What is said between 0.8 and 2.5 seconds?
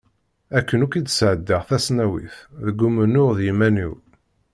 akk i d-sɛeddaɣ tasnawit,